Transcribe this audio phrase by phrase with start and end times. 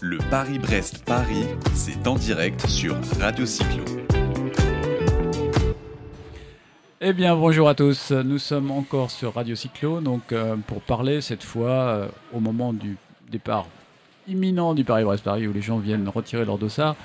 [0.00, 3.84] Le Paris-Brest-Paris, c'est en direct sur Radio Cyclo.
[7.00, 8.12] Eh bien, bonjour à tous.
[8.12, 12.72] Nous sommes encore sur Radio Cyclo, donc euh, pour parler cette fois euh, au moment
[12.72, 12.96] du
[13.30, 13.66] départ
[14.26, 16.96] imminent du Paris-Brest-Paris où les gens viennent retirer leur dossard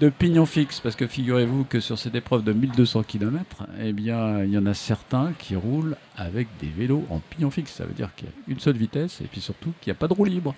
[0.00, 4.44] de pignon fixe, parce que figurez-vous que sur cette épreuve de 1200 km, eh bien,
[4.44, 7.72] il y en a certains qui roulent avec des vélos en pignon fixe.
[7.72, 9.98] Ça veut dire qu'il y a une seule vitesse et puis surtout qu'il n'y a
[9.98, 10.54] pas de roue libre.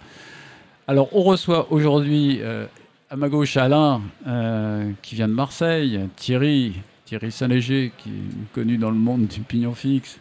[0.89, 2.67] Alors, on reçoit aujourd'hui euh,
[3.11, 8.77] à ma gauche Alain, euh, qui vient de Marseille, Thierry, Thierry Saint-Léger, qui est connu
[8.77, 10.19] dans le monde du pignon fixe,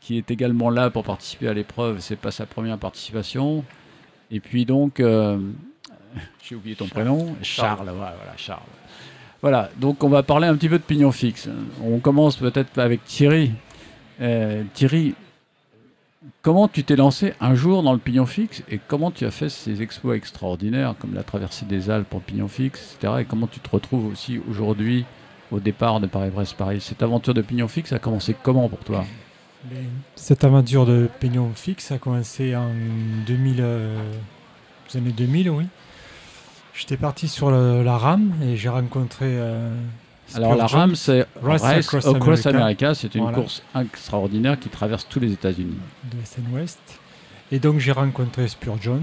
[0.00, 2.00] qui est également là pour participer à l'épreuve.
[2.00, 3.64] C'est pas sa première participation.
[4.30, 5.38] Et puis donc, euh,
[6.42, 7.76] j'ai oublié ton prénom, Charles.
[7.84, 8.60] Voilà, voilà, Charles.
[9.40, 11.48] Voilà, donc on va parler un petit peu de pignon fixe.
[11.82, 13.50] On commence peut-être avec Thierry.
[14.74, 15.14] Thierry,
[16.42, 19.48] comment tu t'es lancé un jour dans le pignon fixe et comment tu as fait
[19.48, 23.14] ces exploits extraordinaires comme la traversée des Alpes en pignon fixe, etc.
[23.20, 25.04] Et comment tu te retrouves aussi aujourd'hui
[25.50, 29.04] au départ de Paris-Brest-Paris Cette aventure de pignon fixe a commencé comment pour toi?
[30.16, 32.70] Cette aventure de pignon fixe a commencé en
[33.26, 34.12] 2000, euh,
[34.92, 35.66] les années 2000, oui.
[36.74, 39.26] J'étais parti sur la rame et j'ai rencontré.
[39.28, 39.74] euh,
[40.36, 40.66] Alors la.
[40.66, 42.48] RAM, c'est Race Race Across Across, America.
[42.88, 42.94] America.
[42.94, 43.38] C'est une Voilà.
[43.38, 45.76] course extraordinaire qui traverse tous les États-Unis.
[46.10, 46.80] de West and West.
[47.50, 49.02] Et donc j'ai rencontré Spurgeon,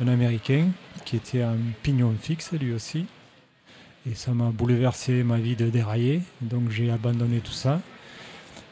[0.00, 0.68] un, un Américain
[1.04, 3.06] qui était un pignon fixe lui aussi.
[4.08, 6.20] Et ça m'a bouleversé ma vie de dérailler.
[6.40, 7.80] Donc j'ai abandonné tout ça.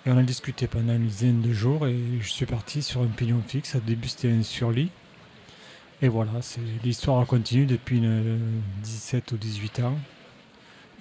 [0.07, 3.07] Et on a discuté pendant une dizaine de jours et je suis parti sur un
[3.07, 3.75] pignon fixe.
[3.77, 4.91] Au début c'était un surlit.
[6.05, 6.33] Et voilà,
[6.83, 8.41] l'histoire continue depuis une
[8.83, 9.97] 17 ou 18 ans.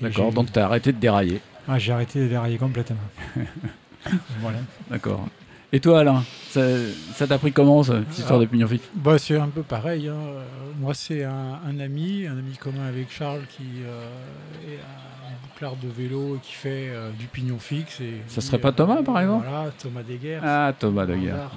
[0.02, 1.40] D'accord, donc tu as arrêté de dérailler.
[1.68, 2.98] Ah, j'ai arrêté de dérailler complètement.
[4.40, 4.58] voilà.
[4.90, 5.28] D'accord.
[5.74, 8.90] Et toi Alain, ça t'a pris comment cette histoire de pignon fixe?
[8.94, 10.10] Bah, c'est un peu pareil.
[10.10, 10.16] hein.
[10.18, 10.44] Euh,
[10.80, 14.06] Moi, c'est un, un ami, un ami commun avec Charles qui euh,
[14.68, 18.02] est un bouclard de vélo et qui fait euh, du pignon fixe.
[18.02, 19.46] Et Ça serait pas Thomas, par exemple?
[19.50, 20.42] Voilà, Thomas Deguerre.
[20.44, 21.36] Ah, Thomas de En Guerre.
[21.38, 21.52] Dart.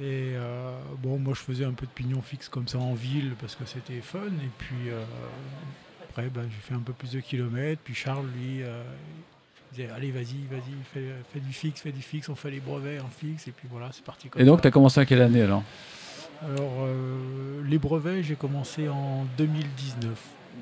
[0.00, 3.34] Et euh, bon, moi, je faisais un peu de pignon fixe comme ça en ville
[3.40, 4.18] parce que c'était fun.
[4.42, 5.04] Et puis euh,
[6.14, 7.80] après, bah, j'ai fait un peu plus de kilomètres.
[7.82, 8.82] Puis Charles, lui, euh,
[9.72, 12.28] il disait Allez, vas-y, vas-y, fais, fais du fixe, fais du fixe.
[12.28, 13.48] On fait les brevets en fixe.
[13.48, 15.64] Et puis voilà, c'est parti comme Et donc tu as commencé à quelle année alors?
[16.44, 20.10] Alors, euh, les brevets, j'ai commencé en 2019.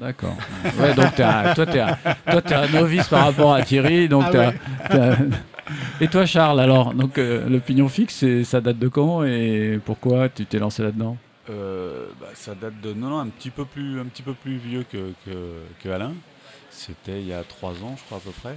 [0.00, 0.34] D'accord.
[0.80, 4.08] Ouais, donc un- toi, tu es, un novice par rapport à Thierry.
[4.08, 4.52] Donc Ah
[6.00, 6.94] Et toi, Charles, alors?
[6.94, 11.16] Donc, euh, Le pignon fixe, ça date de quand et pourquoi tu t'es lancé là-dedans?
[11.50, 14.56] Euh, bah, ça date de non, non, un petit peu plus, un petit peu plus
[14.56, 16.12] vieux que, que, que Alain.
[16.70, 18.56] C'était il y a trois ans, je crois à peu près.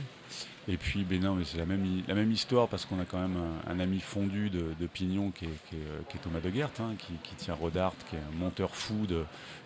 [0.68, 3.20] Et puis, ben non, mais c'est la même, la même histoire parce qu'on a quand
[3.20, 3.38] même
[3.68, 6.50] un, un ami fondu de, de Pignon qui est, qui est, qui est Thomas de
[6.50, 9.24] Guert, hein, qui, qui tient Rodart, qui est un monteur fou de,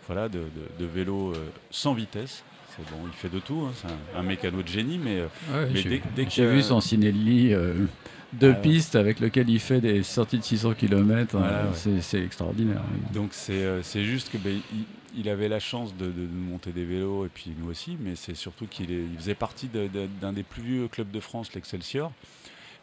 [0.08, 0.46] voilà, de, de,
[0.80, 2.44] de vélo euh, sans vitesse.
[2.76, 3.66] C'est bon, il fait de tout.
[3.68, 3.88] hein, c'est
[4.18, 5.28] un, un mécano de génie, mais euh,
[5.74, 7.86] Mais dès- j'ai vu son Cinelli euh,
[8.34, 11.38] deux Ah pistes avec lequel il fait des sorties de 600 km.
[11.38, 12.00] Voilà, ouais.
[12.02, 12.82] c'est, extraordinaire.
[13.14, 14.86] Donc c'est euh, juste que ben, il,
[15.16, 18.68] il avait la chance de, monter des vélos et puis nous aussi, mais c'est surtout
[18.68, 22.12] qu'il il faisait partie de- de- d'un des plus vieux clubs de France, l'Excelsior.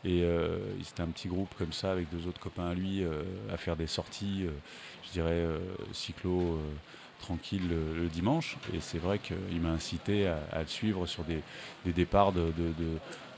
[0.05, 3.23] Et euh, c'était un petit groupe comme ça avec deux autres copains à lui euh,
[3.53, 4.51] à faire des sorties, euh,
[5.07, 5.59] je dirais euh,
[5.93, 6.59] cyclo euh,
[7.21, 8.57] tranquille le, dimanche.
[8.75, 11.43] Et c'est vrai qu'il m'a incité à, le suivre sur des,
[11.85, 12.73] départs de, de,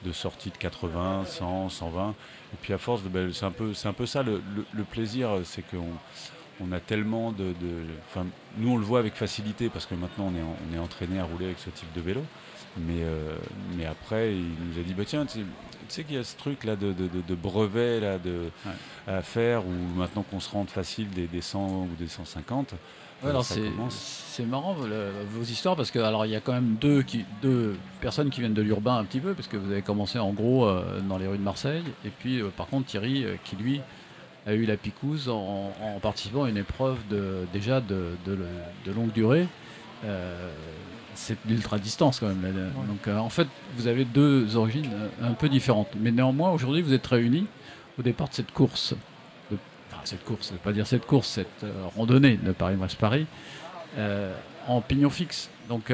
[0.04, 2.10] de- sorties de 80, 100, 120.
[2.10, 5.90] Et puis à force, ben, c'est un peu, ça le, plaisir, c'est qu'on
[6.60, 7.54] on a tellement de,
[8.56, 11.58] nous, on le voit avec facilité parce que maintenant, on est entraîné à rouler avec
[11.58, 12.22] ce type de vélo.
[12.86, 13.36] Mais, euh,
[13.76, 15.40] mais après, il nous a dit bah, tiens, tu
[15.88, 18.50] sais, qu'il y a ce truc là de, de, de- de brevet là, de,
[19.06, 22.72] à faire ou maintenant qu'on se rende facile des, des 100 ou des 150.
[23.24, 26.76] Ouais, alors c'est, marrant le- vos histoires parce que alors il y a quand même
[26.80, 29.82] deux, qui, deux personnes qui viennent de l'urbain un petit peu parce que vous avez
[29.82, 33.24] commencé en gros euh, dans les rues de Marseille et puis euh, par contre Thierry
[33.24, 33.80] euh, qui lui
[34.46, 38.38] a eu la picouse en, en participant à une épreuve de, déjà de, de,
[38.86, 39.48] de longue durée.
[41.20, 42.42] C'est l'ultra distance quand même.
[42.42, 42.70] là.
[42.86, 45.88] Donc euh, en fait vous avez deux origines euh, un peu différentes.
[45.98, 47.46] Mais néanmoins aujourd'hui vous êtes réunis
[47.98, 48.94] au départ de cette course.
[49.50, 49.58] de-
[49.90, 53.26] enfin, cette course, je ne pas dire cette course, cette euh, randonnée de Paris-Brest-Paris
[53.98, 54.32] euh,
[54.68, 55.50] en pignon fixe.
[55.68, 55.92] Donc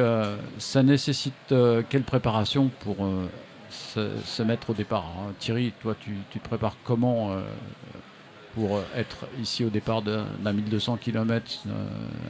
[0.59, 1.53] ça nécessite
[1.89, 2.97] quelle préparation pour
[3.71, 5.33] se, se mettre au départ hein?
[5.41, 7.35] Thierry, toi tu, tu te prépares comment
[8.55, 11.65] pour euh, être ici au départ d'un d'un 1200 km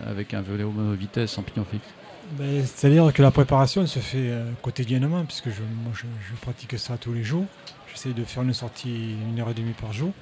[0.06, 1.86] avec un vélo mono-vitesse en pignon fixe
[2.32, 6.96] Ben, C'est-à-dire que la préparation se fait euh, quotidiennement, puisque je, moi, je, pratique ça
[6.96, 7.44] tous les jours.
[7.92, 10.12] J'essaie de faire une sortie une heure et demie par jour.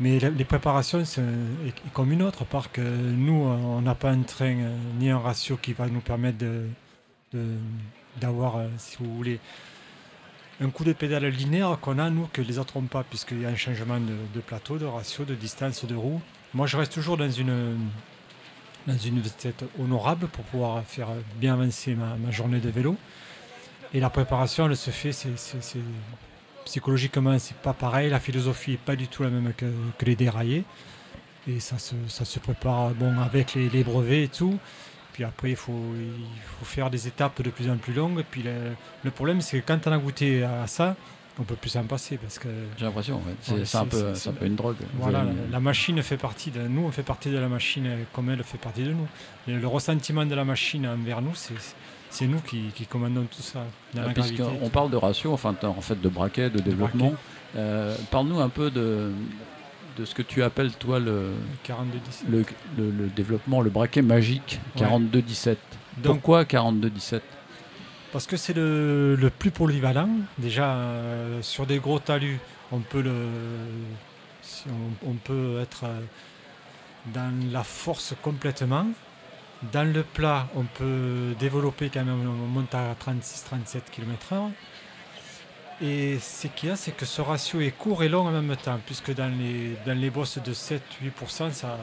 [0.00, 1.20] Mais les préparations, c'est
[1.66, 5.18] est comme une autre, part que nous, on n'a pas un train euh, ni un
[5.18, 6.38] ratio qui va nous permettre
[8.18, 9.38] d'avoir, euh, si vous voulez,
[10.60, 13.46] un coup de pédale linéaire qu'on a, nous, que les autres n'ont pas, puisqu'il y
[13.46, 16.20] a un changement de, plateau, de ratio, de distance, de roue.
[16.52, 17.78] Moi, je reste toujours dans une,
[18.86, 22.96] dans une tête honorable pour pouvoir faire bien avancer ma, journée de vélo.
[23.94, 25.30] Et la préparation, elle se fait, c'est,
[26.66, 28.10] psychologiquement, c'est pas pareil.
[28.10, 29.66] La philosophie n'est pas du tout la même que,
[30.04, 30.64] les déraillés.
[31.48, 34.58] Et ça se, ça se prépare bon, avec les brevets et tout.
[35.12, 38.20] Puis après, il faut, il faut faire des étapes de plus en plus longues.
[38.20, 38.52] Et puis le,
[39.04, 40.96] le problème, c'est que quand on a goûté à ça,
[41.38, 43.34] on peut plus s'en passer parce que J'ai l'impression, ouais.
[43.40, 44.12] c'est Ouais, un, peu-
[44.42, 44.76] un une drogue.
[44.98, 48.42] voilà, la, machine fait partie de nous, on fait partie de la machine comme elle
[48.44, 49.06] fait partie de nous.
[49.48, 51.32] Le, le ressentiment de la machine envers nous,
[52.10, 53.64] c'est nous qui, qui commandons tout ça.
[53.94, 54.12] Dans.
[54.12, 57.14] Puisqu'on parle de ratio, enfin en fait de braquet, de développement,
[57.56, 59.10] euh, parle-nous un peu de,
[59.96, 61.32] de ce que tu appelles toi le,
[61.64, 62.24] 42 10.
[62.30, 62.44] le,
[62.78, 64.86] le- le développement, le braquet magique Ouais.
[64.86, 65.56] 42-17.
[65.98, 67.20] Donc, Pourquoi 42-17
[68.12, 70.08] Parce que c'est le, le plus polyvalent.
[70.38, 72.38] Déjà, euh, sur des gros talus,
[72.72, 73.14] on peut, le,
[74.42, 74.64] si
[75.04, 76.00] on, on peut être euh,
[77.14, 78.86] dans la force complètement.
[79.72, 84.50] Dans le plat, on peut développer quand même, on monte à 36-37 km/h.
[85.82, 88.54] Et ce qu'il y a, c'est que ce ratio est court et long en même
[88.56, 91.78] temps, puisque dans les, dans les bosses de 7-8%, ça,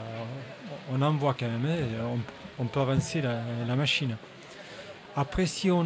[0.91, 1.65] on en voit quand même.
[1.65, 2.19] hein, et on,
[2.63, 4.15] on peut avancer la- la machine.
[5.15, 5.83] Après, si on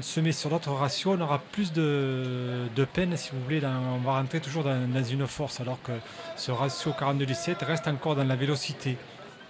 [0.00, 3.60] se met sur d'autres ratios, on aura plus de, de peine, si vous voulez.
[3.60, 5.92] dans- on va rentrer toujours dans, dans une force, alors que
[6.36, 8.96] ce ratio 42-17 reste encore dans la vélocité.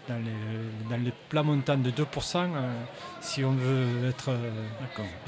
[0.09, 2.03] Dans les, dans les plats montants de 2%,
[2.57, 2.73] euh,
[3.21, 4.51] si on veut être euh,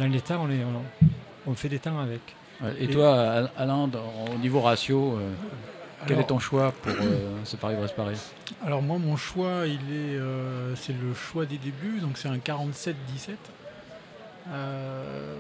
[0.01, 1.11] dans les temps, on, est- on-
[1.53, 2.21] on fait des temps avec.
[2.79, 3.91] Et, Et- toi, Al- Alain,
[4.35, 5.31] au niveau ratio, euh,
[6.07, 8.19] quel Alors- est ton choix pour euh, ce Paris-Brest Paris?
[8.65, 12.37] Alors moi mon choix il est euh, c'est le choix des débuts donc c'est un
[12.37, 13.37] 47-17.
[14.51, 15.35] Euh,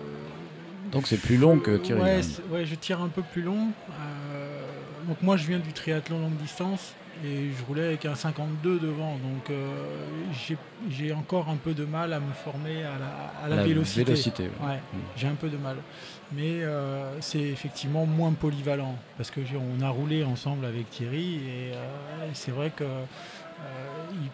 [0.92, 2.00] Donc c'est plus long que Thierry.
[2.00, 2.20] Ouais,
[2.50, 3.68] ouais, je tire un peu plus long.
[5.06, 6.94] Donc moi je viens du triathlon longue distance
[7.24, 9.12] et je roulais avec un 52 devant.
[9.18, 9.72] Donc euh,
[10.90, 14.04] j'ai- encore un peu de mal à me former à la, à la vélocité.
[14.04, 14.66] vélocité, ouais.
[14.68, 14.96] Ouais, Mm.
[15.16, 15.76] j'ai un peu de mal.
[16.32, 19.40] Mais euh, c'est effectivement moins polyvalent parce que
[19.78, 23.04] on a roulé ensemble avec Thierry et, euh, c'est vrai que euh,
[24.12, 24.30] il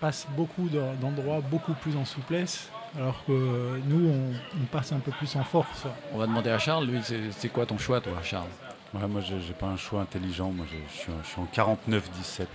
[0.00, 2.68] passe beaucoup d'en- d'endroits beaucoup plus en souplesse
[2.98, 5.84] alors que nous on, on passe un peu plus en force.
[6.12, 8.48] On va demander à Charles, lui, c'est c'est quoi ton choix, toi, Charles?
[8.94, 10.50] Ouais, moi, j'ai j'ai pas un choix intelligent.
[10.50, 12.46] Moi, je, suis, en- je suis en 49-17.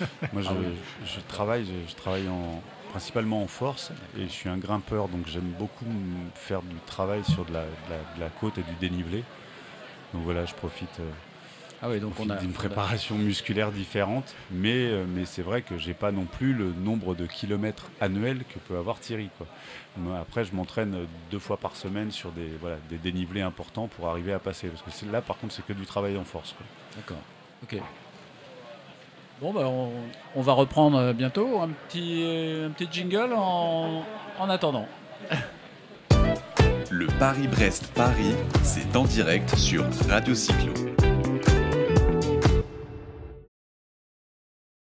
[0.32, 0.66] moi, je, Ah oui.
[1.04, 5.52] je travaille, je, travaille en, principalement en force et je suis un grimpeur, donc j'aime
[5.58, 5.84] beaucoup
[6.34, 9.24] faire du travail sur de la, de la- de la côte et du dénivelé.
[10.14, 11.10] Donc voilà, je profite, euh,
[11.80, 15.62] Ah oui, donc on a on a- préparation musculaire différente, mais, euh, mais c'est vrai
[15.62, 19.30] que j'ai pas non plus le nombre de kilomètres annuels que peut avoir Thierry.
[19.38, 19.46] Quoi.
[19.96, 24.08] Moi, après, je m'entraîne deux fois par semaine sur des, voilà, des dénivelés importants pour
[24.08, 24.68] arriver à passer.
[24.68, 26.54] Parce que là, par contre, c'est que du travail en force.
[26.96, 27.18] D'accord.
[27.62, 27.76] Ok.
[29.40, 29.92] Bon, bah, on,
[30.34, 31.60] on va reprendre euh, bientôt.
[31.60, 34.02] Un petit, euh, un petit jingle en,
[34.40, 34.88] en attendant.
[36.90, 38.34] Le Paris-Brest-Paris,
[38.64, 40.72] c'est en direct sur Radio Cyclo.